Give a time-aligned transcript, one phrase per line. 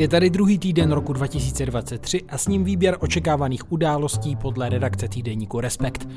[0.00, 5.60] Je tady druhý týden roku 2023 a s ním výběr očekávaných událostí podle redakce týdeníku
[5.60, 6.08] Respekt.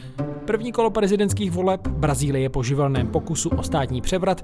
[0.45, 4.43] První kolo prezidentských voleb, Brazílie po živelném pokusu o státní převrat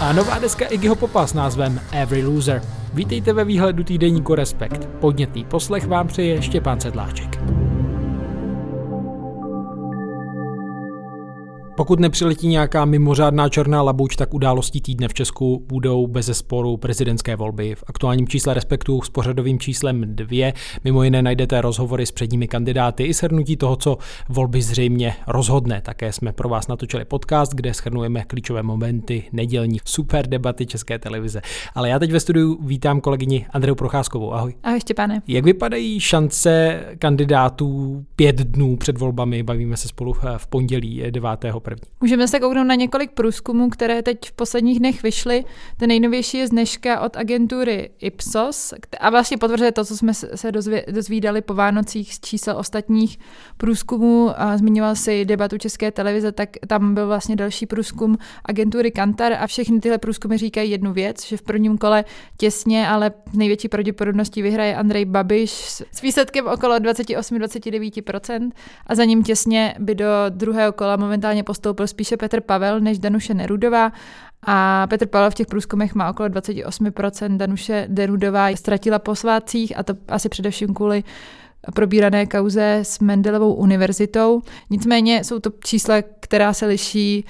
[0.00, 2.62] a nová deska Iggyho Popa s názvem Every Loser.
[2.94, 4.88] Vítejte ve výhledu týdeníku Respekt.
[5.00, 7.61] Podnětný poslech vám přeje Štěpán Sedláček.
[11.82, 17.36] Pokud nepřiletí nějaká mimořádná černá labuť, tak událostí týdne v Česku budou bez zesporu prezidentské
[17.36, 17.74] volby.
[17.74, 20.52] V aktuálním čísle Respektu s pořadovým číslem 2
[20.84, 25.80] mimo jiné najdete rozhovory s předními kandidáty i shrnutí toho, co volby zřejmě rozhodne.
[25.80, 31.40] Také jsme pro vás natočili podcast, kde schrnujeme klíčové momenty nedělní super debaty České televize.
[31.74, 34.32] Ale já teď ve studiu vítám kolegyni Andreu Procházkovou.
[34.32, 34.54] Ahoj.
[34.62, 35.22] Ahoj Štěpáne.
[35.28, 39.42] Jak vypadají šance kandidátů pět dnů před volbami?
[39.42, 41.30] Bavíme se spolu v pondělí 9.
[41.76, 41.92] první.
[42.00, 45.44] Můžeme se kouknout na několik průzkumů, které teď v posledních dnech vyšly.
[45.76, 50.52] Ten nejnovější je z dneška od agentury Ipsos a vlastně potvrzuje to, co jsme se
[50.88, 53.18] dozvídali po Vánocích z čísel ostatních
[53.56, 54.30] průzkumů.
[54.56, 59.80] Zmiňoval si debatu České televize, tak tam byl vlastně další průzkum agentury Kantar a všechny
[59.80, 62.04] tyhle průzkumy říkají jednu věc, že v prvním kole
[62.36, 65.50] těsně, ale největší pravděpodobností vyhraje Andrej Babiš
[65.92, 68.50] s výsledkem okolo 28-29%
[68.86, 73.34] a za ním těsně by do druhého kola momentálně postoupil spíše Petr Pavel než Danuše
[73.34, 73.92] Nerudová
[74.42, 79.82] a Petr Pavel v těch průzkumech má okolo 28%, Danuše Nerudová ztratila po svátcích a
[79.82, 81.04] to asi především kvůli
[81.74, 84.42] probírané kauze s Mendelovou univerzitou.
[84.70, 87.24] Nicméně jsou to čísla, která se liší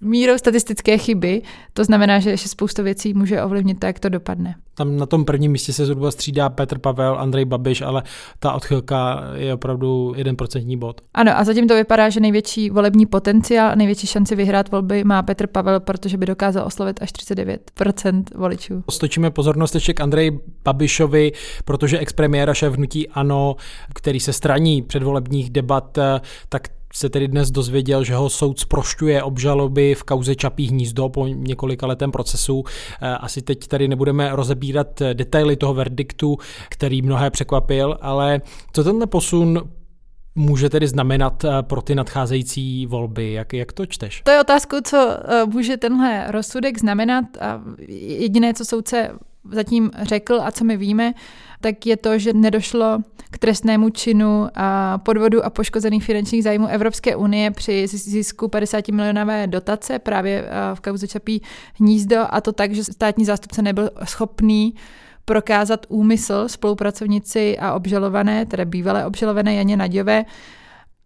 [0.00, 1.42] mírou statistické chyby.
[1.72, 4.54] To znamená, že ještě spousta věcí může ovlivnit to, jak to dopadne.
[4.74, 8.02] Tam na tom prvním místě se zhruba střídá Petr Pavel, Andrej Babiš, ale
[8.38, 11.00] ta odchylka je opravdu jeden procentní bod.
[11.14, 15.46] Ano, a zatím to vypadá, že největší volební potenciál, největší šanci vyhrát volby má Petr
[15.46, 18.84] Pavel, protože by dokázal oslovit až 39% voličů.
[18.90, 21.32] Stočíme pozornost ještě k Andreji Babišovi,
[21.64, 23.56] protože expremiéra šéf hnutí ANO,
[23.94, 25.98] který se straní předvolebních debat,
[26.48, 26.62] tak
[26.92, 31.86] se tedy dnes dozvěděl, že ho soud zprošťuje obžaloby v kauze Čapí hnízdo po několika
[31.86, 32.64] letém procesu.
[33.02, 36.38] Eh, asi teď tady nebudeme rozebírat detaily toho verdiktu,
[36.68, 38.40] který mnohé překvapil, ale
[38.72, 39.62] co tenhle posun
[40.34, 43.32] může tedy znamenat eh, pro ty nadcházející volby?
[43.32, 44.22] Jak, jak to čteš?
[44.24, 47.24] To je otázkou, co eh, může tenhle rozsudek znamenat.
[47.40, 47.62] A
[47.98, 49.10] jediné, co soudce
[49.52, 51.14] zatím řekl a co my víme,
[51.60, 52.98] tak je to, že nedošlo
[53.30, 59.46] k trestnému činu a podvodu a poškozených finančních zájmů Evropské unie při zisku 50 milionové
[59.46, 61.42] dotace právě v kauze Čapí
[61.74, 64.74] hnízdo a to tak, že státní zástupce nebyl schopný
[65.24, 70.24] prokázat úmysl spolupracovnici a obžalované, tedy bývalé obžalované Janě Naďové,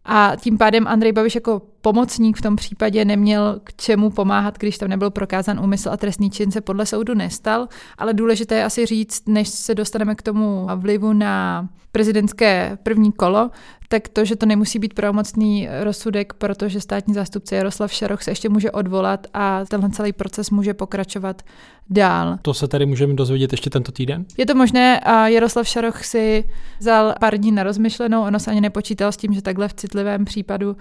[0.05, 4.78] a tím pádem Andrej Babiš jako pomocník v tom případě neměl k čemu pomáhat, když
[4.78, 7.69] tam nebyl prokázán úmysl a trestný čin se podle soudu nestal.
[7.98, 13.50] Ale důležité je asi říct, než se dostaneme k tomu vlivu na prezidentské první kolo,
[13.88, 18.49] tak to, že to nemusí být pravomocný rozsudek, protože státní zástupce Jaroslav Šaroch se ještě
[18.49, 21.43] může odvolat a tenhle celý proces může pokračovat
[21.91, 22.38] dál.
[22.43, 24.25] To se tady můžeme dozvědět ještě tento týden?
[24.38, 26.44] Je to možné a Jaroslav Šaroch si
[26.78, 30.25] vzal pár dní na rozmyšlenou, ono se ani nepočítal s tím, že takhle v citlivém
[30.25, 30.76] případu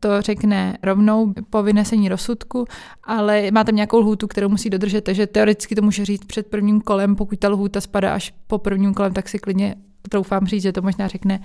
[0.00, 2.64] to řekne rovnou po vynesení rozsudku,
[3.04, 6.80] ale má tam nějakou lhůtu, kterou musí dodržet, takže teoreticky to může říct před prvním
[6.80, 9.74] kolem, pokud ta lhůta spadá až po prvním kolem, tak si klidně
[10.08, 11.40] troufám říct, že to možná řekne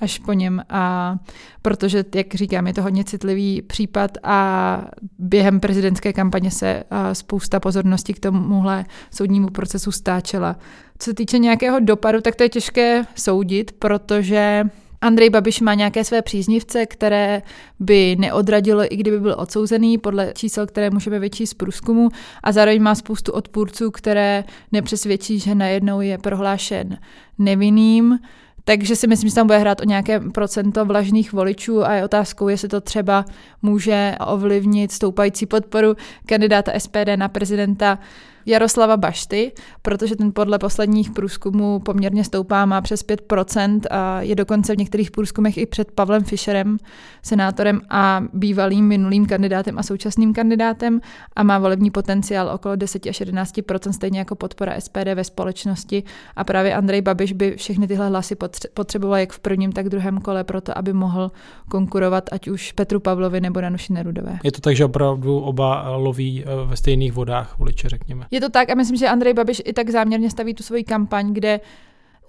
[0.00, 0.62] až po něm.
[0.68, 1.16] A
[1.62, 4.84] protože, jak říkám, je to hodně citlivý případ a
[5.18, 10.56] během prezidentské kampaně se spousta pozornosti k tomuhle soudnímu procesu stáčela.
[10.98, 14.64] Co se týče nějakého dopadu, tak to je těžké soudit, protože
[15.04, 17.42] Andrej Babiš má nějaké své příznivce, které
[17.80, 22.08] by neodradilo, i kdyby byl odsouzený, podle čísel, které můžeme vyčíst z průzkumu,
[22.42, 26.98] a zároveň má spoustu odpůrců, které nepřesvědčí, že najednou je prohlášen
[27.38, 28.18] nevinným.
[28.64, 32.48] Takže si myslím, že tam bude hrát o nějaké procento vlažných voličů a je otázkou,
[32.48, 33.24] jestli to třeba
[33.62, 37.98] může ovlivnit stoupající podporu kandidáta SPD na prezidenta
[38.46, 39.52] Jaroslava Bašty,
[39.82, 45.10] protože ten podle posledních průzkumů poměrně stoupá, má přes 5% a je dokonce v některých
[45.10, 46.76] průzkumech i před Pavlem Fischerem,
[47.22, 51.00] senátorem a bývalým minulým kandidátem a současným kandidátem
[51.36, 56.02] a má volební potenciál okolo 10 až 11%, stejně jako podpora SPD ve společnosti
[56.36, 58.36] a právě Andrej Babiš by všechny tyhle hlasy
[58.74, 61.30] potřeboval jak v prvním, tak v druhém kole proto, aby mohl
[61.68, 64.38] konkurovat ať už Petru Pavlovi nebo Danuši Nerudové.
[64.42, 68.26] Je to tak, že opravdu oba loví eh, ve stejných vodách voliče, řekněme.
[68.34, 71.32] Je to tak a myslím, že Andrej Babiš i tak záměrně staví tu svoji kampaň,
[71.32, 71.60] kde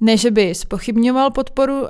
[0.02, 1.90] ne, že by spochybňoval podporu uh,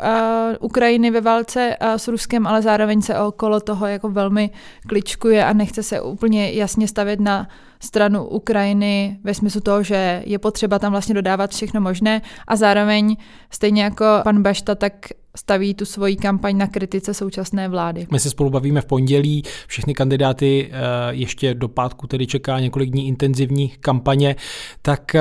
[0.60, 4.50] Ukrajiny ve válce uh, s Ruskem, ale zároveň se okolo toho jako velmi
[4.88, 7.48] kličkuje a nechce se úplně jasně stavět na
[7.80, 12.22] stranu Ukrajiny ve smyslu toho, že je potřeba tam vlastně dodávat všechno možné.
[12.48, 13.18] A zároveň
[13.50, 14.94] stejně jako pan Bašta, tak
[15.36, 18.08] staví tu svoji kampaň na kritice současné vlády.
[18.12, 20.72] My se spolu bavíme v pondělí, všechny kandidáty
[21.10, 24.36] ještě do pátku tedy čeká několik dní intenzivní kampaně,
[24.82, 25.16] tak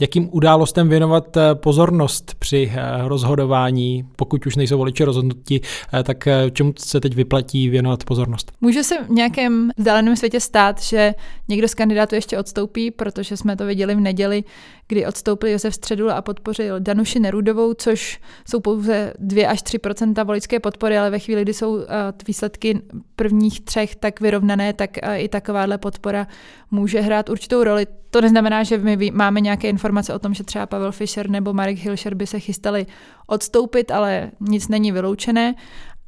[0.00, 5.60] jakým událostem věnovat eh, pozornost při eh, rozhodování, pokud už nejsou voliči rozhodnutí,
[5.94, 8.52] eh, tak čemu se teď vyplatí věnovat pozornost?
[8.60, 11.14] Může se v nějakém vzdáleném světě stát, že
[11.48, 14.44] někdo z kandidátů ještě odstoupí, protože jsme to viděli v neděli,
[14.88, 20.60] kdy odstoupil Josef Středula a podpořil Danuši Nerudovou, což jsou pouze 2 až 3% voličské
[20.60, 21.78] podpory, ale ve chvíli, kdy jsou
[22.26, 22.80] výsledky
[23.16, 26.26] prvních třech tak vyrovnané, tak i takováhle podpora
[26.70, 27.86] může hrát určitou roli.
[28.10, 31.78] To neznamená, že my máme nějaké informace o tom, že třeba Pavel Fischer nebo Marek
[31.78, 32.86] Hilšer by se chystali
[33.26, 35.54] odstoupit, ale nic není vyloučené.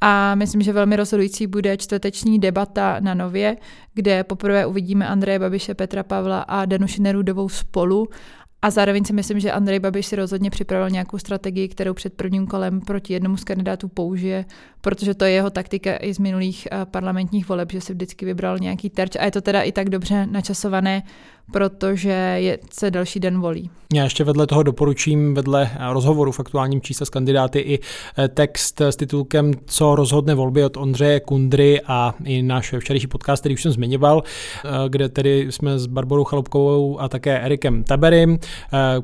[0.03, 3.57] A myslím, že velmi rozhodující bude čtvrteční debata na Nově,
[3.93, 8.07] kde poprvé uvidíme Andreje Babiše, Petra Pavla a Danuši Nerudovou spolu
[8.61, 12.47] a zároveň si myslím, že Andrej Babiš si rozhodně připravil nějakou strategii, kterou před prvním
[12.47, 14.45] kolem proti jednomu z kandidátů použije,
[14.81, 18.59] protože to je jeho taktika i z minulých eh, parlamentních voleb, že si vždycky vybral
[18.59, 21.03] nějaký terč a je to teda i tak dobře načasované,
[21.51, 23.69] protože je, se další den volí.
[23.93, 27.79] Já ještě vedle toho doporučím, vedle rozhovoru v aktuálním čísle s kandidáty i
[28.17, 33.41] eh, text s titulkem Co rozhodne volby od Ondřeje Kundry a i náš včerejší podcast,
[33.41, 38.37] který už jsem zmiňoval, eh, kde tedy jsme s Barborou Chalupkovou a také Erikem Taberem,
[38.41, 38.47] eh,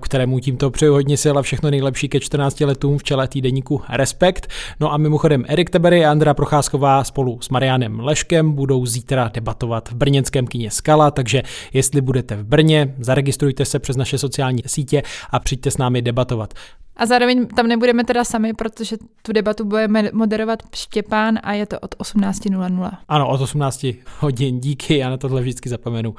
[0.02, 4.48] kterému tímto přeju hodně sil a všechno nejlepší ke 14 letům v čele týdeníku Respekt.
[4.80, 9.90] No a mimochodem Erik Tabery a Andra Procházková spolu s Marianem Leškem budou zítra debatovat
[9.90, 15.04] v brněnském kině Skala, takže jestli budete v Brně, zaregistrujte se přes naše sociální sítě
[15.30, 16.54] a přijďte s námi debatovat.
[16.98, 21.80] A zároveň tam nebudeme teda sami, protože tu debatu bude moderovat Štěpán a je to
[21.80, 22.92] od 18.00.
[23.08, 23.86] Ano, od 18
[24.20, 26.16] hodin, díky, já na tohle vždycky zapomenu.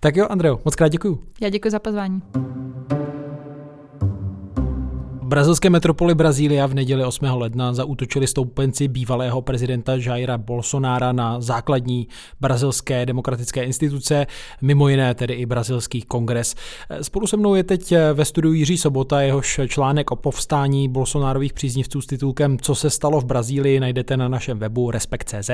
[0.00, 1.24] Tak jo, Andreo, moc krát děkuju.
[1.40, 2.22] Já děkuji za pozvání
[5.28, 7.24] brazilské metropoli Brazília v neděli 8.
[7.24, 12.08] ledna zaútočili stoupenci bývalého prezidenta Jaira Bolsonára na základní
[12.40, 14.26] brazilské demokratické instituce,
[14.62, 16.54] mimo jiné tedy i brazilský kongres.
[17.02, 22.00] Spolu se mnou je teď ve studiu Jiří Sobota, jehož článek o povstání Bolsonárových příznivců
[22.00, 25.50] s titulkem Co se stalo v Brazílii najdete na našem webu Respekt.cz,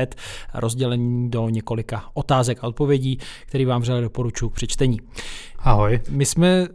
[0.54, 5.00] rozdělení do několika otázek a odpovědí, který vám vřele doporučuji k přečtení.
[5.58, 6.00] Ahoj.
[6.10, 6.68] My jsme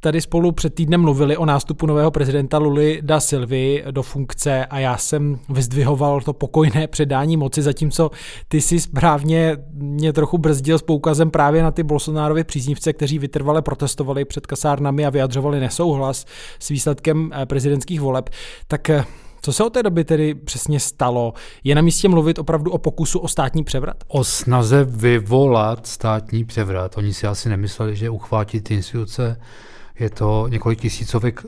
[0.00, 4.78] tady spolu před týdnem mluvili o nástupu nového prezidenta Luli da Silvy do funkce a
[4.78, 8.10] já jsem vyzdvihoval to pokojné předání moci, zatímco
[8.48, 13.62] ty si správně mě trochu brzdil s poukazem právě na ty Bolsonárovy příznivce, kteří vytrvale
[13.62, 16.26] protestovali před kasárnami a vyjadřovali nesouhlas
[16.58, 18.30] s výsledkem eh, prezidentských voleb.
[18.66, 19.04] Tak eh,
[19.42, 21.32] co se od té doby tedy přesně stalo?
[21.64, 23.96] Je na místě mluvit opravdu o pokusu o státní převrat?
[24.08, 26.98] O snaze vyvolat státní převrat.
[26.98, 29.36] Oni si asi nemysleli, že uchvátí ty instituce
[30.00, 31.44] je to několik tisícovek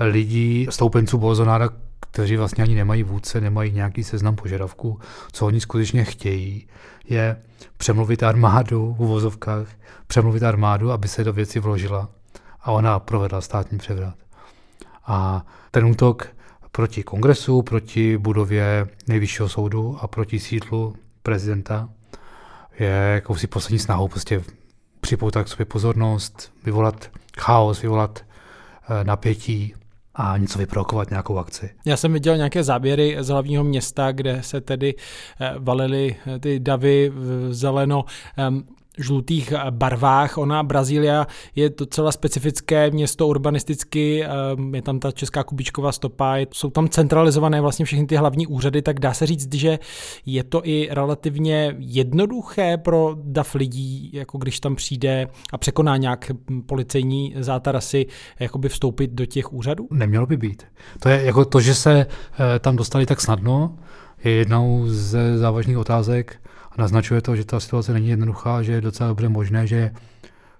[0.00, 1.68] lidí, stoupenců Bolsonára,
[2.00, 5.00] kteří vlastně ani nemají vůdce, nemají nějaký seznam požadavků.
[5.32, 6.66] Co oni skutečně chtějí,
[7.08, 7.36] je
[7.76, 9.66] přemluvit armádu v uvozovkách,
[10.06, 12.08] přemluvit armádu, aby se do věci vložila
[12.60, 14.14] a ona provedla státní převrat.
[15.06, 16.28] A ten útok
[16.72, 21.88] proti kongresu, proti budově nejvyššího soudu a proti sídlu prezidenta
[22.78, 24.42] je jakousi poslední snahou prostě
[25.00, 28.24] připoutat k sobě pozornost, vyvolat chaos, vyvolat
[28.90, 29.74] eh, napětí
[30.14, 31.70] a něco vyprovokovat, nějakou akci.
[31.84, 34.94] Já jsem viděl nějaké záběry z hlavního města, kde se tedy
[35.40, 37.12] eh, valily eh, ty davy
[37.50, 38.04] zeleno
[38.98, 40.38] žlutých barvách.
[40.38, 41.26] Ona, Brazília,
[41.56, 47.60] je docela specifické město urbanisticky, ehm, je tam ta česká kubičková stopa, jsou tam centralizované
[47.60, 49.78] vlastně všechny ty hlavní úřady, tak dá se říct, že
[50.26, 56.30] je to i relativně jednoduché pro dav lidí, jako když tam přijde a překoná nějak
[56.66, 58.06] policejní zátarasy,
[58.40, 59.88] jakoby vstoupit do těch úřadů?
[59.90, 60.62] Nemělo by být.
[61.00, 63.78] To je jako to, že se eh, tam dostali tak snadno,
[64.24, 66.40] je jednou ze závažných otázek,
[66.78, 69.90] naznačuje to, že ta situace není jednoduchá, že je docela dobře možné, že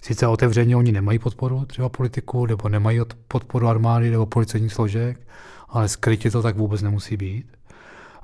[0.00, 5.20] sice otevřeně oni nemají podporu třeba politiku, nebo nemají podporu armády nebo policejních složek,
[5.68, 7.46] ale skrytě to tak vůbec nemusí být.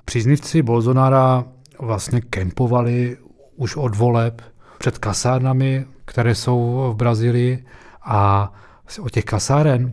[0.05, 1.45] Příznivci Bolsonára
[1.79, 3.17] vlastně kempovali
[3.57, 4.43] už od voleb
[4.79, 7.65] před kasárnami, které jsou v Brazílii
[8.03, 8.53] a
[9.01, 9.93] od těch kasáren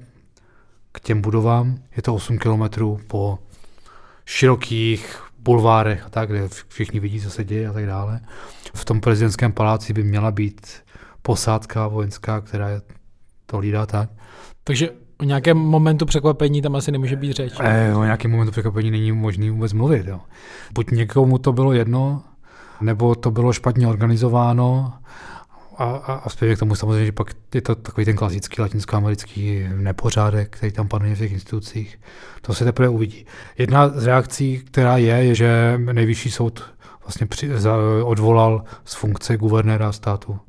[0.91, 3.39] k těm budovám je to 8 kilometrů po
[4.25, 8.19] širokých bulvárech a tak, kde všichni vidí, co se děje a tak dále.
[8.73, 10.67] V tom prezidentském paláci by měla být
[11.21, 12.81] posádka vojenská, která je
[13.45, 14.09] to hlídá tak.
[14.63, 14.89] Takže
[15.21, 17.53] O nějakém momentu překvapení tam asi nemůže být řeč.
[17.59, 20.07] Eh, o nějakém momentu překvapení není možný vůbec mluvit.
[20.07, 20.19] Jo.
[20.73, 22.23] Buď někomu to bylo jedno,
[22.81, 24.93] nebo to bylo špatně organizováno,
[25.81, 29.63] a, a, a zpěvě k tomu samozřejmě, že pak je to takový ten klasický latinskoamerický
[29.75, 31.99] nepořádek, který tam panuje v těch institucích.
[32.41, 33.25] To se teprve uvidí.
[33.57, 36.63] Jedna z reakcí, která je, je, že nejvyšší soud
[37.03, 40.39] vlastně při, za, odvolal z funkce guvernéra státu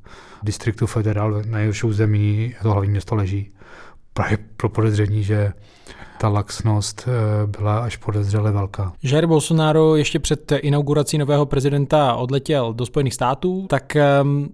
[0.43, 3.51] distriktu federál, na jehož území to hlavní město leží.
[4.15, 5.53] Právě pro podezření, že
[6.19, 8.93] ta laxnost eh, byla až podezřele velká.
[9.03, 14.49] Jair Bolsonaro ještě před inaugurací nového prezidenta odletěl do Spojených států, tak um,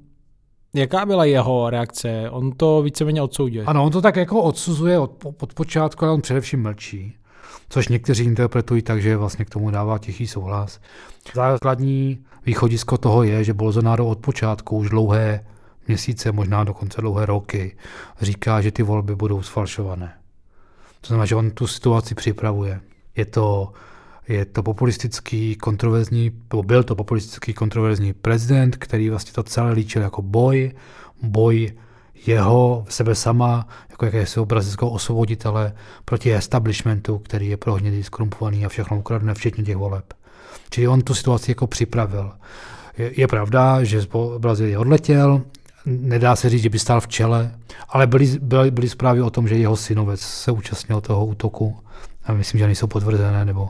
[0.75, 2.31] Jaká byla jeho reakce?
[2.31, 3.65] On to víceméně odsoudil.
[3.67, 7.15] Ano, on to tak jako odsuzuje od, od počátku, ale on především mlčí.
[7.69, 10.81] Což někteří interpretují tak, že vlastně k tomu dává tichý souhlas.
[11.35, 15.45] Základní východisko toho je, že Bolsonaro od počátku už dlouhé
[15.89, 17.77] měsíce, možná dokonce dlouhé roky,
[18.21, 20.15] říká, že ty volby budou sfalšované.
[21.01, 22.81] To znamená, že on tu situaci připravuje.
[23.17, 23.73] Je to,
[24.29, 26.31] je to populistický, kontroverzní,
[26.63, 30.73] byl to populistický, kontroverzní prezident, který vlastně to celé líčil jako boj,
[31.23, 31.73] boj
[32.27, 35.73] jeho, sebe sama, jako jakési brazilského osvoboditele
[36.05, 40.15] proti establishmentu, který je prohnědý, skrumpovaný a všechno ukradne, včetně těch voleb.
[40.71, 42.33] Čili on tu situaci jako připravil.
[42.99, 44.09] Je, je pravda, že z
[44.39, 45.43] Brazílie odletěl,
[45.87, 47.55] nedá se říct, že by stál v čele,
[47.89, 51.77] ale byly, byly, byly zprávy o tom, že jeho synovec se účastnil toho útoku.
[52.25, 53.69] A myslím, že nejsou potvrzené, nebo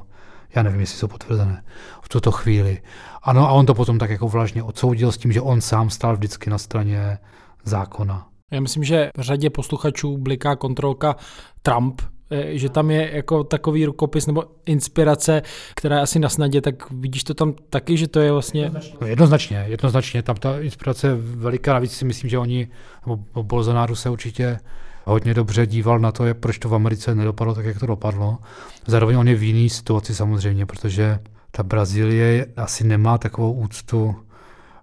[0.54, 1.64] já nevím, jestli jsou potvrzené
[2.02, 2.82] v tuto chvíli.
[3.22, 6.16] Ano, a on to potom tak jako vlažně odsoudil s tím, že on sám stál
[6.16, 7.18] vždycky na straně
[7.64, 8.28] zákona.
[8.50, 11.16] Já myslím, že v řadě posluchačů bliká kontrolka
[11.62, 15.42] Trump, eh, že tam je jako takový rukopis nebo inspirace,
[15.74, 18.70] která je asi na snadě, tak vidíš to tam taky, že to je vlastně...
[19.00, 22.68] No jednoznačně, jednoznačně, tam ta inspirace je veliká, navíc si myslím, že oni,
[23.06, 24.58] nebo Bolsonaro se určitě
[25.08, 28.38] hodně dobře díval na to, jak, proč to v Americe nedopadlo tak, jak to dopadlo.
[28.86, 31.18] Zároveň on je v jiný situaci samozřejmě, protože
[31.50, 34.16] ta Brazílie asi nemá takovou úctu,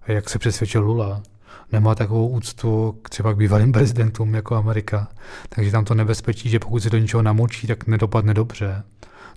[0.06, 1.22] jak se přesvědčil Lula
[1.72, 5.08] nemá takovou úctu k třeba k bývalým prezidentům jako Amerika.
[5.48, 8.82] Takže tam to nebezpečí, že pokud se do něčeho namočí, tak nedopadne dobře.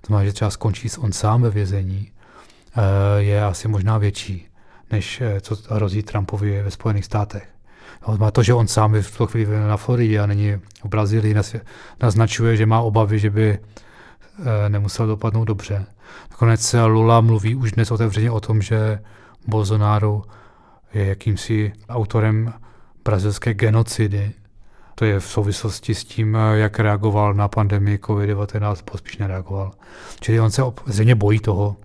[0.00, 2.10] To znamená, že třeba skončí on sám ve vězení,
[2.76, 4.46] eh, je asi možná větší,
[4.90, 7.48] než eh, co hrozí Trumpovi ve Spojených státech.
[8.16, 11.34] Má to, že on sám je v tuto chvíli na Floridě a není v Brazílii,
[12.02, 15.86] naznačuje, že má obavy, že by eh, nemusel dopadnout dobře.
[16.30, 18.98] Nakonec Lula mluví už dnes otevřeně o tom, že
[19.46, 20.22] Bolsonaro
[20.94, 22.52] je jakýmsi autorem
[23.04, 24.32] brazilské genocidy.
[24.94, 29.70] To je v souvislosti s tím, jak reagoval na pandemii COVID-19, pospíš nereagoval.
[30.20, 31.76] Čili on se zřejmě bojí toho,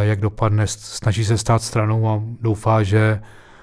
[0.00, 3.22] jak dopadne, snaží se stát stranou a doufá, že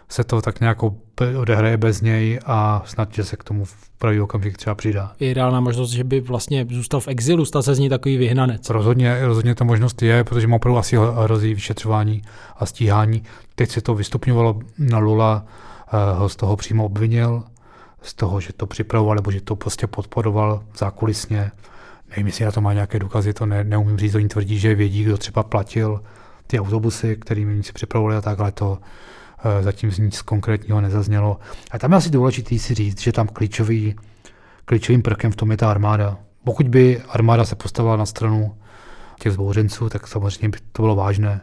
[0.10, 0.78] se to tak nějak
[1.26, 5.12] odehraje bez něj a snad, že se k tomu v pravý okamžik třeba přidá.
[5.20, 8.70] Je reálná možnost, že by vlastně zůstal v exilu, stal se z ní takový vyhnanec.
[8.70, 12.22] Rozhodně, rozhodně ta možnost je, protože mu opravdu asi hrozí vyšetřování
[12.58, 13.24] a stíhání.
[13.56, 15.46] Teď se to vystupňovalo na Lula,
[15.88, 17.44] eh, ho z toho přímo obvinil,
[18.02, 21.52] z toho, že to připravoval, nebo že to prostě podporoval zákulisně.
[22.10, 25.04] Nevím, jestli na to má nějaké důkazy, to ne, neumím říct, oni tvrdí, že vědí,
[25.04, 26.02] kdo třeba platil
[26.48, 29.27] ty autobusy, kterými si připravovali a takhle to Eh,
[29.62, 31.40] zatím z nic konkrétního nezaznělo.
[31.72, 33.96] A tam je asi důležité si říct, že tam klíčový,
[34.66, 36.18] klíčovým prvkem v tom je ta armáda.
[36.44, 38.56] Pokud by armáda se postavila na stranu
[39.20, 41.42] těch zbouřenců, tak samozřejmě by to bylo vážné.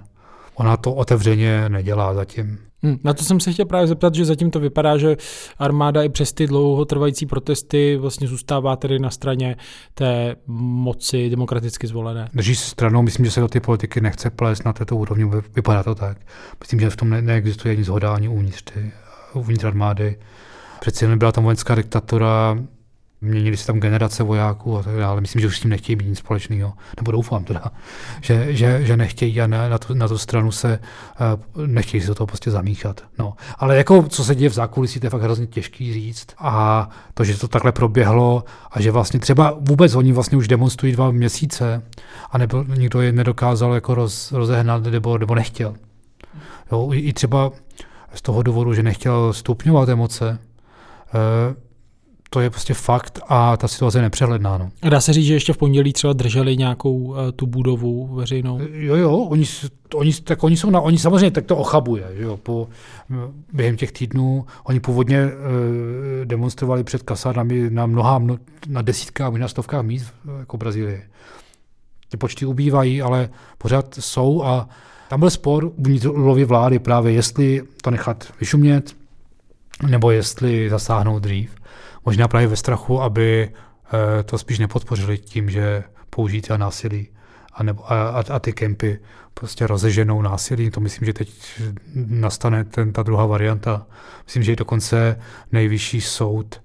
[0.54, 2.58] Ona to otevřeně nedělá zatím.
[2.84, 5.16] Hmm, na to jsem se chtěl právě zeptat, že zatím to vypadá, že
[5.58, 9.56] armáda i přes ty dlouhotrvající protesty vlastně zůstává tedy na straně
[9.94, 12.28] té moci demokraticky zvolené.
[12.34, 15.82] Drží se stranou, myslím, že se do ty politiky nechce plést na této úrovni, vypadá
[15.82, 16.18] to tak.
[16.60, 18.92] Myslím, že v tom ne- neexistuje nic zhoda ani uvnitř, ty,
[19.34, 20.16] uvnitř armády.
[20.80, 22.58] Přeci byla tam vojenská diktatura,
[23.24, 25.20] měnili se tam generace vojáků a tak dále.
[25.20, 26.72] Myslím, že už s tím nechtějí být nic společného.
[26.96, 27.62] Nebo doufám teda,
[28.20, 30.78] že, že, že nechtějí a ne, na, tu, na tu stranu se
[31.56, 33.00] uh, nechtějí se do toho prostě zamíchat.
[33.18, 33.34] No.
[33.58, 36.26] Ale jako co se děje v zákulisí, to je fakt hrozně těžký říct.
[36.38, 40.92] A to, že to takhle proběhlo a že vlastně třeba vůbec oni vlastně už demonstrují
[40.92, 41.82] dva měsíce
[42.30, 45.74] a nebyl, nikdo je nedokázal jako roz, rozehnat nebo, nebo nechtěl.
[46.72, 47.50] Jo, i, třeba
[48.14, 50.38] z toho důvodu, že nechtěl stupňovat emoce,
[51.14, 51.63] uh,
[52.34, 54.58] to je prostě fakt a ta situace je nepřehledná.
[54.58, 54.70] No.
[54.90, 58.60] Dá se říct, že ještě v pondělí třeba drželi nějakou uh, tu budovu veřejnou?
[58.72, 59.44] Jo, jo, oni,
[59.94, 62.68] oni, tak oni jsou na, oni samozřejmě tak to ochabuje, že jo, po,
[63.52, 65.30] během těch týdnů, oni původně uh,
[66.24, 68.38] demonstrovali před kasárnami na mnoha, mno,
[68.68, 71.02] na desítkách, možná stovkách míst jako Brazílie.
[72.08, 74.68] Ty počty ubývají, ale pořád jsou a
[75.08, 76.06] tam byl spor uvnitř
[76.44, 78.96] vlády právě, jestli to nechat vyšumět,
[79.88, 81.63] nebo jestli zasáhnout dřív
[82.04, 83.52] možná právě ve strachu, aby
[84.24, 87.08] to spíš nepodpořili tím, že použijí třeba násilí
[87.52, 89.00] a, nebo, a, a, a ty kempy
[89.34, 90.70] prostě rozeženou násilí.
[90.70, 91.60] To myslím, že teď
[91.94, 93.86] nastane ten, ta druhá varianta.
[94.24, 95.20] Myslím, že dokonce
[95.52, 96.60] nejvyšší soud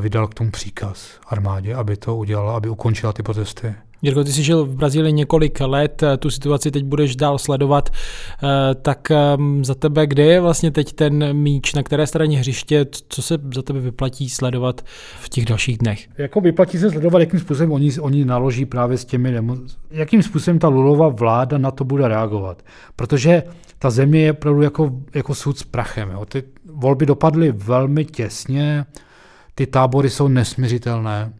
[0.00, 3.74] vydal k tomu příkaz armádě, aby to udělala, aby ukončila ty protesty.
[4.02, 8.74] Jirko, ty jsi žil v Brazílii několik let, tu situaci teď budeš dál sledovat, eh,
[8.74, 13.22] tak ehm, za tebe, kde je vlastně teď ten míč, na které straně hřiště, co
[13.22, 14.80] se za tebe vyplatí sledovat
[15.20, 16.08] v těch dalších dnech?
[16.18, 19.56] Jako vyplatí se sledovat, jakým způsobem oni, oni naloží právě s těmi, demo,
[19.90, 22.62] jakým způsobem ta Lulova vláda na to bude reagovat.
[22.96, 23.42] Protože
[23.78, 26.10] ta země je opravdu jako, jako sud s prachem.
[26.10, 26.24] Jo.
[26.24, 26.42] Ty
[26.72, 28.84] volby dopadly velmi těsně,
[29.54, 31.32] ty tábory jsou nesměřitelné.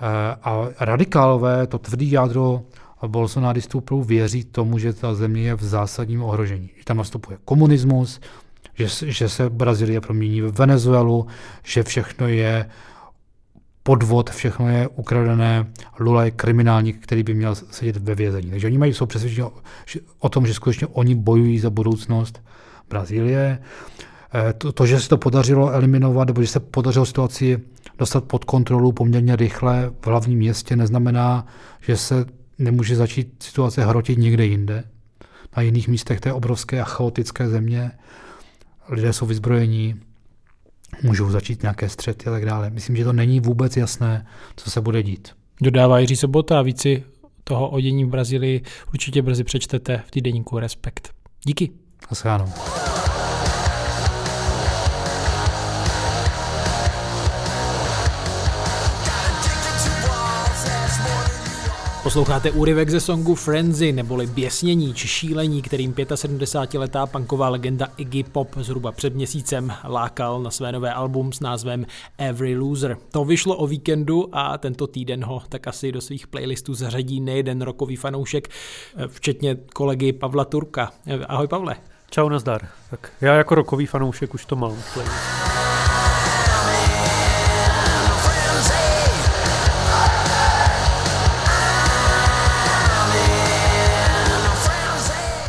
[0.00, 2.62] Eh, a radikálové, to tvrdý jádro
[3.06, 6.70] bolsonaristů věří tomu, že ta země je v zásadním ohrožení.
[6.78, 8.20] Že tam nastupuje komunismus,
[8.74, 11.26] že, že se Brazílie promění v Venezuelu,
[11.62, 12.70] že všechno je
[13.82, 15.66] podvod, všechno je ukradené,
[15.98, 18.50] Lula je kriminálník, který by měl sedět ve vězení.
[18.50, 19.52] Takže oni mají, jsou přesvědčeni o,
[20.18, 22.42] o tom, že skutečně oni bojují za budoucnost
[22.88, 23.58] Brazílie.
[24.58, 27.60] To, to, že se to podařilo eliminovat, nebo že se podařilo situaci
[27.98, 31.46] dostat pod kontrolu poměrně rychle v hlavním městě, neznamená,
[31.80, 32.24] že se
[32.58, 34.84] nemůže začít situace hrotit někde jinde.
[35.56, 37.90] Na jiných místech té obrovské a chaotické země
[38.88, 40.00] lidé jsou vyzbrojení,
[41.02, 42.70] můžou začít nějaké střety a tak dále.
[42.70, 45.28] Myslím, že to není vůbec jasné, co se bude dít.
[45.60, 47.04] Dodává Jiří Sobota a víci
[47.44, 51.10] toho o dění v Brazílii určitě brzy přečtete v týdeníku Respekt.
[51.44, 51.70] Díky.
[52.10, 52.28] Asi
[62.08, 68.48] Posloucháte úryvek ze songu Frenzy, neboli běsnění či šílení, kterým 75-letá punková legenda Iggy Pop
[68.56, 71.86] zhruba před měsícem lákal na své nové album s názvem
[72.18, 72.96] Every Loser.
[73.10, 77.62] To vyšlo o víkendu a tento týden ho tak asi do svých playlistů zařadí nejeden
[77.62, 78.48] rokový fanoušek,
[79.06, 80.92] včetně kolegy Pavla Turka.
[81.28, 81.76] Ahoj Pavle.
[82.10, 82.68] Čau, nazdar.
[82.90, 85.57] Tak já jako rokový fanoušek už to mám v playlistu.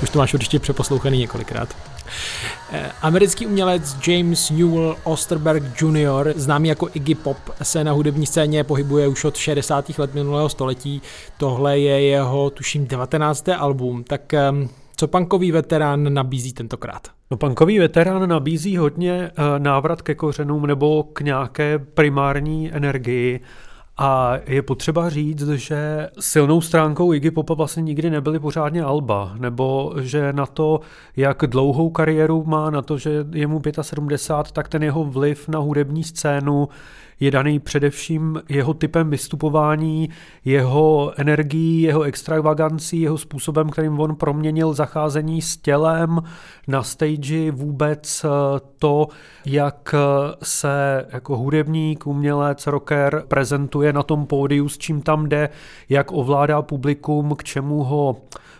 [0.10, 1.76] Už to máš určitě přeposlouchaný několikrát.
[2.72, 8.64] Eh, americký umělec James Newell Osterberg Jr., známý jako Iggy Pop, se na hudební scéně
[8.64, 10.00] pohybuje už od 60.
[10.00, 11.02] let minulého století.
[11.38, 13.50] Tohle je jeho, tuším, 19.
[13.50, 14.04] album.
[14.04, 17.08] Tak ehm, co punkový veterán nabízí tentokrát?
[17.32, 23.40] No, punkový veterán nabízí hodně eh, návrat ke kořenům nebo k nějaké primární energii
[24.02, 29.94] a je potřeba říct, že silnou stránkou Iggy Popa vlastně nikdy nebyly pořádně Alba, nebo
[30.02, 30.80] že na to,
[31.16, 35.60] jak dlouhou kariéru má, na to, že je mu 75, tak ten jeho vliv na
[35.60, 36.70] hudební scénu
[37.20, 40.10] je daný především jeho typem vystupování,
[40.46, 46.22] jeho energií, jeho extravagancí, jeho způsobem, kterým on proměnil zacházení s tělem
[46.68, 48.30] na stage, vůbec eh,
[48.80, 49.08] to,
[49.46, 55.50] jak eh, se jako hudebník, umělec, rocker prezentuje na tom pódiu, s čím tam jde,
[55.90, 58.16] jak ovládá publikum, k čemu ho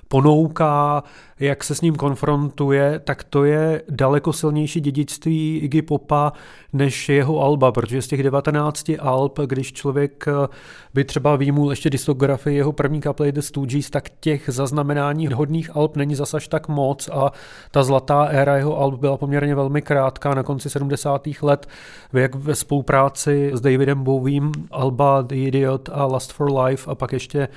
[0.08, 1.04] ponouká,
[1.40, 6.34] jak se s ním konfrontuje, tak to je daleko silnější dědictví Iggy Popa
[6.74, 10.48] než jeho alba, protože z těch 19 alb, když člověk eh,
[10.94, 15.96] by třeba výmul ještě diskografii jeho první kaple The Stooges, tak těch zaznamenání hodných alb
[15.96, 17.32] není zasaž tak moc a
[17.72, 21.28] ta zlatá éra jeho alb byla poměrně velmi krátká na konci 70.
[21.42, 21.68] let,
[22.14, 27.14] jak ve spolupráci s Davidem Bowiem alba The Idiot a Last for Life a pak
[27.14, 27.48] ještě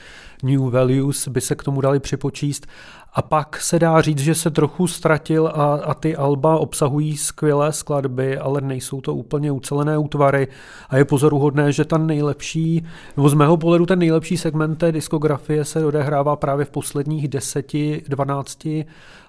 [0.43, 2.67] New Values by se k tomu dali připočíst.
[3.15, 7.73] A pak se dá říct, že se trochu ztratil a, a ty alba obsahují skvělé
[7.73, 10.49] skladby, ale nejsou to úplně ucelené útvary.
[10.89, 12.85] A je pozoruhodné, že ta nejlepší,
[13.17, 18.85] nebo z mého pohledu ten nejlepší segment té diskografie se odehrává právě v posledních 10-12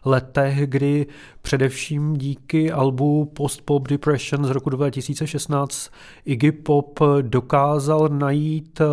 [0.06, 1.06] letech, kdy
[1.42, 5.90] především díky albu Post Pop Depression z roku 2016
[6.26, 8.86] Iggy Pop dokázal najít eh,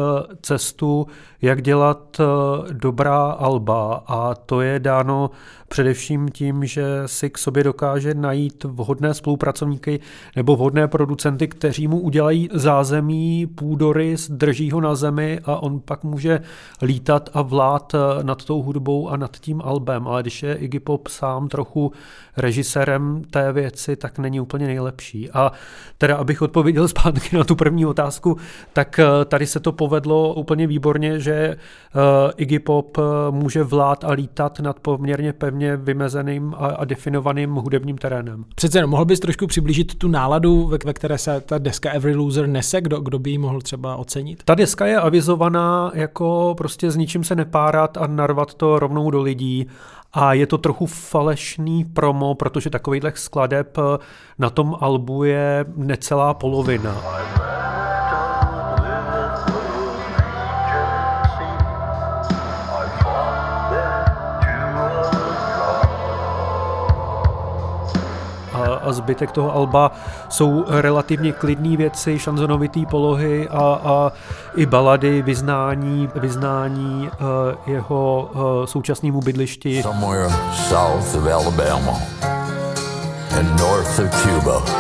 [0.42, 1.06] cestu,
[1.42, 2.24] jak dělat eh,
[2.72, 5.30] dobrá alba a to je dáno
[5.68, 10.00] především tím, že si k sobě dokáže najít vhodné spolupracovníky
[10.36, 16.04] nebo vhodné producenty, kteří mu udělají zázemí, půdorys, drží ho na zemi a on pak
[16.04, 16.40] může
[16.82, 20.08] lítat a vlát eh, nad tou hudbou a nad tím albem.
[20.08, 21.92] Ale když je Iggy Pop sám trochu
[22.36, 25.30] režisérem té věci, tak není úplně nejlepší.
[25.30, 25.52] A
[25.98, 28.36] teda, abych odpověděl zpátky na tu první otázku,
[28.72, 31.56] tak eh, tady se to povedlo úplně výborně, že eh,
[32.36, 32.98] Iggy Pop
[33.30, 38.44] může vlát a lítat nad poměrně pevně vymezeným a, definovaným hudebním terénem.
[38.54, 42.46] Přece mohl bys trošku přiblížit tu náladu, ve, ve které se ta deska Every Loser
[42.46, 44.42] nese, kdo, kdo by ji mohl třeba ocenit?
[44.44, 49.22] Ta deska je avizovaná jako prostě s ničím se nepárat a narvat to rovnou do
[49.22, 49.66] lidí
[50.12, 53.78] a je to trochu falešný promo, protože takovýchhle skladeb
[54.38, 56.96] na tom albu je necelá polovina.
[68.90, 69.92] A zbytek toho alba
[70.28, 74.12] jsou relativně klidné věci, šanzonovitý polohy a, a
[74.56, 79.82] i balady, vyznání, vyznání uh, jeho uh, současnému bydlišti.
[79.82, 80.30] Somewhere
[80.68, 81.98] south of Alabama
[83.38, 84.79] and north of Cuba.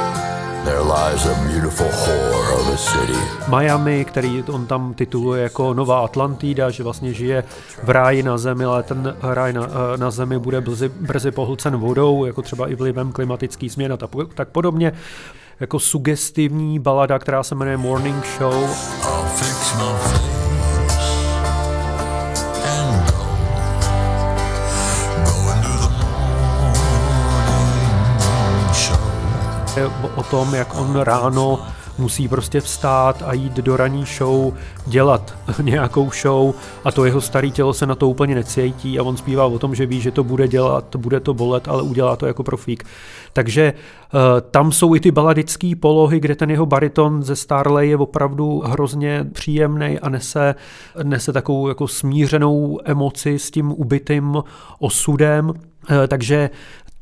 [0.70, 3.18] There lies a beautiful whore of a city.
[3.48, 7.44] Miami, který on tam tituluje jako Nová Atlantida, že vlastně žije
[7.82, 12.24] v ráji na zemi, ale ten ráj na, na zemi bude brzy, brzy pohlcen vodou,
[12.24, 13.96] jako třeba i vlivem klimatický změn a
[14.34, 14.92] tak podobně.
[15.60, 18.70] Jako sugestivní balada, která se jmenuje Morning Show.
[30.16, 31.58] O tom, jak on ráno
[32.00, 34.54] musí prostě vstát a jít do ranní show,
[34.86, 36.54] dělat nějakou show
[36.84, 39.74] a to jeho staré tělo se na to úplně necítí a on zpívá o tom,
[39.74, 42.84] že ví, že to bude dělat, bude to bolet, ale udělá to jako profík.
[43.32, 43.72] Takže
[44.14, 48.62] uh, tam jsou i ty baladické polohy, kde ten jeho bariton ze Starley je opravdu
[48.66, 50.54] hrozně příjemný a nese,
[51.02, 54.42] nese takovou jako smířenou emoci s tím ubitým
[54.78, 55.48] osudem.
[55.48, 55.54] Uh,
[56.08, 56.50] takže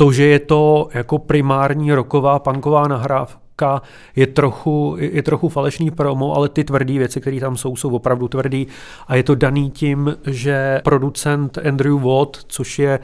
[0.01, 3.83] to, že je to jako primární roková punková nahrávka,
[4.17, 8.29] je trochu, je trochu falešný promo, ale ty tvrdé věci, které tam jsou, jsou opravdu
[8.29, 8.67] tvrdý.
[9.07, 12.99] A je to daný tím, že producent Andrew Watt, což je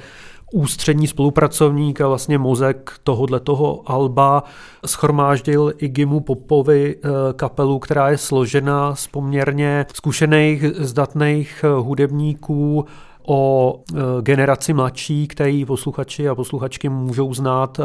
[0.52, 4.44] ústřední spolupracovník a vlastně mozek tohohle toho Alba
[4.86, 12.86] schromáždil i Gimu Popovi eh, kapelu, která je složena z poměrně zkušených, zdatných eh, hudebníků,
[13.26, 17.82] o e, generaci mladší, který posluchači a posluchačky můžou znát e,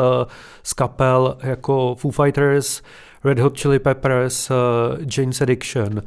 [0.64, 2.82] z kapel jako Foo Fighters,
[3.24, 4.56] Red Hot Chili Peppers, uh,
[5.18, 6.02] Jane's Addiction.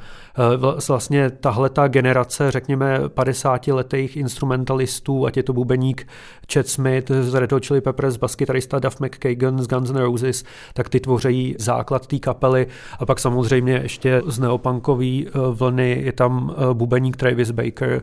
[0.89, 6.09] Vlastně tahle ta generace, řekněme, 50-letých instrumentalistů, ať je to bubeník
[6.53, 10.89] Chad Smith z Red Hot Chili Peppers, baskytarista Duff McKagan z Guns N' Roses, tak
[10.89, 12.67] ty tvoří základ té kapely.
[12.99, 18.03] A pak samozřejmě ještě z neopankový vlny je tam bubeník Travis Baker,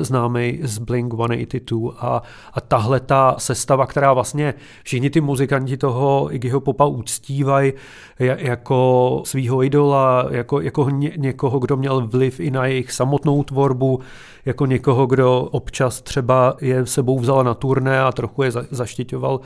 [0.00, 6.34] známý z Blink 182 a, a tahle ta sestava, která vlastně všichni ty muzikanti toho
[6.34, 7.72] Iggyho Popa uctívají
[8.18, 14.00] jako svýho idola, jako, jako ně, někoho, kdo měl vliv i na jejich samotnou tvorbu,
[14.48, 19.40] jako někoho, kdo občas třeba je sebou vzal na turné a trochu je zaštiťoval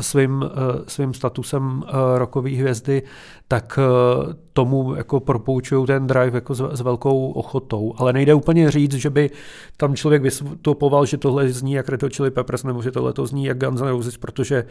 [0.00, 3.02] svým, eh, svým statusem eh, rokové hvězdy,
[3.48, 7.94] tak eh, tomu jako propoučují ten drive jako s, s velkou ochotou.
[7.96, 9.30] Ale nejde úplně říct, že by
[9.76, 13.26] tam člověk vystupoval, že tohle zní jak Red Hot Chili Peppers, nebo že tohle to
[13.26, 14.64] zní jak Guns N' Roses, protože,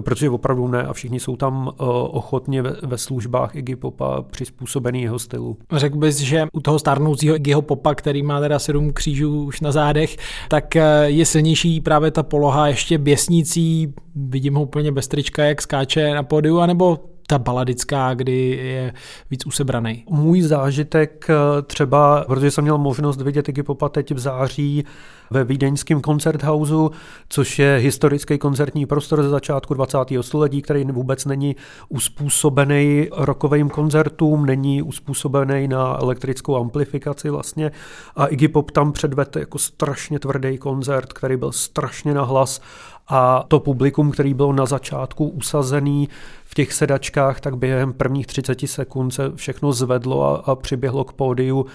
[0.00, 1.70] protože opravdu ne a všichni jsou tam
[2.10, 5.56] ochotně ve, ve službách Iggy Popa přizpůsobený jeho stylu.
[5.72, 9.72] Řekl bys, že u toho starnoucího Iggyho Popa, který má teda sedm křížů už na
[9.72, 10.16] zádech,
[10.48, 15.62] tak eh, je silnější právě ta poloha ještě běsnící, vidím ho úplně bez trička, jak
[15.62, 18.92] skáče na pódiu, anebo ta baladická, kdy je
[19.30, 20.04] víc usebraný.
[20.10, 24.84] Můj zážitek eh, třeba, protože jsem měl možnost vidět Iggy Popa teď v září
[25.32, 26.90] ve vídeňském koncerthausu,
[27.28, 29.98] což je historický koncertní prostor ze začátku 20.
[30.20, 31.56] století, který vůbec není
[31.88, 37.72] uspůsobený rokovým koncertům, není uspůsobený na elektrickou amplifikaci vlastně.
[38.16, 42.60] A Iggy Pop tam předvedl jako strašně tvrdý koncert, který byl strašně na hlas
[43.08, 46.08] a to publikum, který bylo na začátku usazený
[46.44, 51.12] v těch sedačkách, tak během prvních 30 sekund se všechno zvedlo a, a přiběhlo k
[51.12, 51.66] pódiu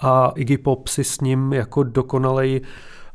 [0.00, 2.60] a Iggy Pop si s ním jako dokonalej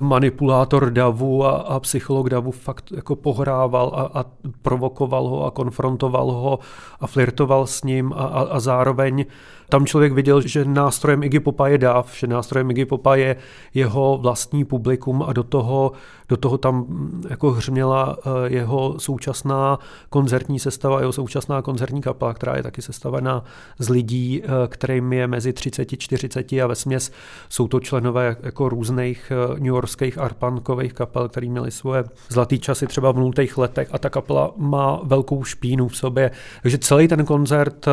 [0.01, 4.25] manipulátor davu a, a psycholog davu fakt jako pohrával a, a
[4.61, 6.59] provokoval ho a konfrontoval ho
[6.99, 9.25] a flirtoval s ním a, a, a zároveň
[9.71, 13.35] tam člověk viděl, že nástrojem Iggy Popa je dav, že nástrojem Iggy Popa je
[13.73, 15.91] jeho vlastní publikum a do toho,
[16.29, 22.33] do toho tam mm, jako hřměla eh, jeho současná koncertní sestava, jeho současná koncertní kapela,
[22.33, 23.43] která je taky sestavená
[23.79, 27.11] z lidí, eh, kterým je mezi 30 40 a ve směs
[27.49, 32.87] jsou to členové jako různých eh, New Yorkských arpankových kapel, který měli svoje zlatý časy
[32.87, 36.31] třeba v nultých letech a ta kapela má velkou špínu v sobě.
[36.61, 37.85] Takže celý ten koncert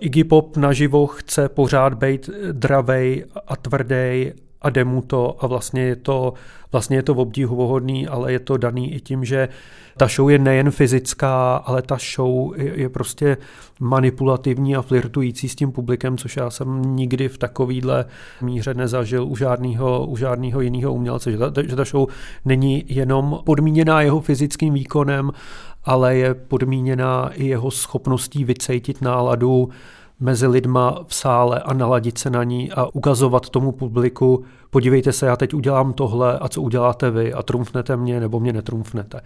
[0.00, 4.32] Iggy Pop naživo chce pořád být dravej a tvrdý
[4.66, 6.34] a jde mu to a vlastně je to,
[6.72, 9.48] vlastně je to obdivuhodný, ale je to daný i tím, že
[9.96, 13.36] ta show je nejen fyzická, ale ta show je, je prostě
[13.80, 18.04] manipulativní a flirtující s tím publikem, což já jsem nikdy v takovýhle
[18.42, 22.08] míře nezažil u žádného u žádného jiného umělce, že ta, že ta show
[22.44, 25.30] není jenom podmíněná jeho fyzickým výkonem,
[25.84, 29.68] ale je podmíněná i jeho schopností vycejtit náladu
[30.20, 35.26] mezi lidma v sále a naladit se na ní a ukazovat tomu publiku, podívejte se,
[35.26, 39.20] já teď udělám tohle a co uděláte vy a trumfnete mě nebo mě netrumfnete.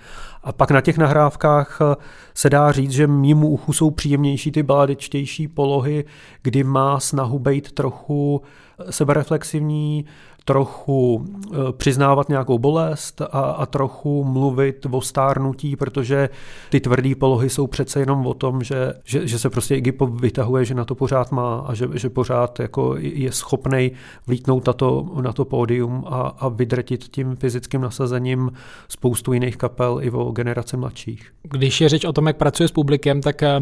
[0.44, 1.96] A pak na těch nahrávkách eh,
[2.34, 6.04] se dá říct, že mimo uchu jsou příjemnější ty baladičtější polohy,
[6.42, 8.42] kdy má snahu být trochu
[8.90, 10.04] sebereflexivní,
[10.44, 16.28] trochu eh, přiznávat nějakou bolest a, a trochu mluvit o stárnutí, protože
[16.70, 20.64] ty tvrdé polohy jsou přece jenom o tom, že, že, že se prostě Iggy vytahuje,
[20.64, 23.92] že na to pořád má a že, že pořád jako je schopný
[24.26, 28.50] vlítnout na to, na to pódium a, a vydrtit tím fyzickým nasazením
[28.88, 31.32] spoustu jiných kapel i o generace mladších.
[31.42, 33.60] Když je řeč o tom, jak pracuje s publikem, tak eh,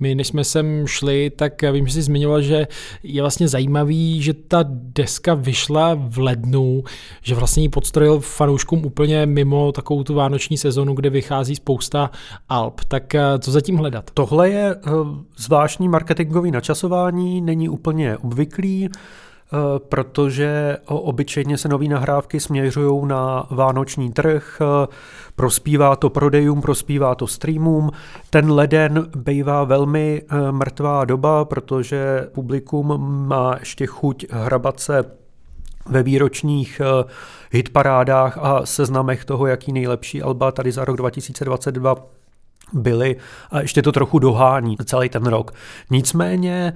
[0.00, 2.66] my, než jsme sem šli, tak eh, vím, že jsi zmiňoval, že
[3.02, 6.84] je vlastně zajímavý, že ta deska vyšla v lednu,
[7.22, 12.10] že vlastně ji podstrojil fanouškům úplně mimo takovou tu vánoční sezonu, kde vychází spousta
[12.48, 12.80] alb.
[12.88, 14.10] Tak eh, co zatím hledat?
[14.14, 14.90] Tohle je eh,
[15.36, 24.12] zvláštní marketingový načasování, není úplně obvyklý, eh, protože obyčejně se nové nahrávky směřují na vánoční
[24.12, 24.62] trh,
[25.36, 27.90] prospívá to prodejům, prospívá to streamům.
[28.30, 32.94] Ten leden bývá velmi mrtvá doba, protože publikum
[33.28, 35.20] má ještě chuť hrabat se
[35.86, 37.10] ve výročních eh,
[37.50, 41.94] hitparádách a seznamech toho, jaký nejlepší alba tady za rok 2022
[42.72, 43.16] byly.
[43.50, 45.54] A ještě to trochu dohání celý ten rok.
[45.90, 46.72] Nicméně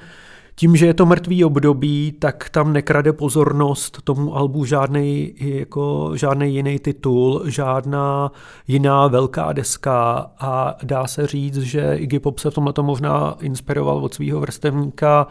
[0.56, 6.54] tím, že je to mrtvý období, tak tam nekrade pozornost tomu albu žádný, jako, žádný
[6.54, 8.32] jiný titul, žádná
[8.68, 10.30] jiná velká deska.
[10.40, 15.26] A dá se říct, že Iggy Pop se v tomhle možná inspiroval od svého vrstevníka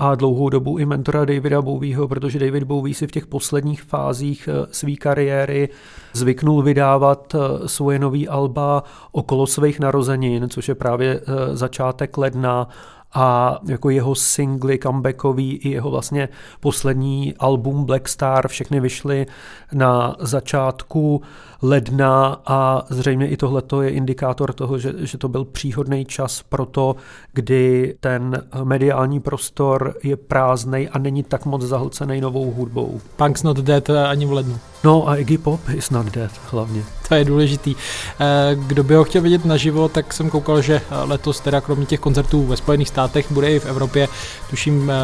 [0.00, 4.48] a dlouhou dobu i mentora Davida Bowieho, protože David Bowie si v těch posledních fázích
[4.52, 5.68] eh, své kariéry
[6.12, 8.82] zvyknul vydávat eh, svoje nový alba
[9.12, 12.68] okolo svých narozenin, což je právě eh, začátek ledna
[13.14, 16.28] a jako jeho singly comebackový i jeho vlastně
[16.60, 19.26] poslední album Black Star všechny vyšly
[19.72, 21.22] na začátku
[21.62, 26.66] ledna a zřejmě i tohle je indikátor toho, že, že to byl příhodný čas pro
[26.66, 26.96] to,
[27.32, 33.00] kdy ten mediální prostor je prázdný a není tak moc zahlcený novou hudbou.
[33.16, 34.58] Punk's not dead ani v lednu.
[34.84, 36.84] No a Iggy Pop is not dead hlavně.
[37.08, 37.74] To je důležitý.
[38.20, 42.00] Eh, kdo by ho chtěl vidět naživo, tak jsem koukal, že letos teda kromě těch
[42.00, 42.99] koncertů ve Spojených státech
[43.30, 44.08] bude i v Evropě.
[44.50, 44.94] Tuším eh,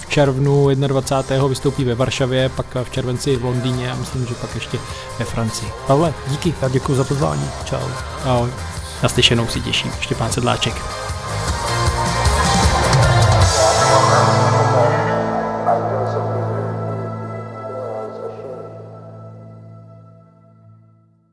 [0.00, 1.46] v červnu 21.
[1.46, 4.78] vystoupí ve Varšavě, pak v červenci v Londýně a myslím, že pak ještě
[5.18, 5.68] ve Francii.
[5.86, 6.54] Pavle, díky.
[6.62, 7.50] Já děkuji za pozvání.
[7.64, 7.88] Čau.
[8.24, 8.50] Ahoj.
[9.02, 9.90] Naslyšenou si těším.
[10.00, 10.74] Štěpán Sedláček.